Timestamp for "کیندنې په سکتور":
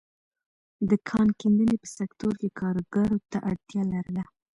1.39-2.33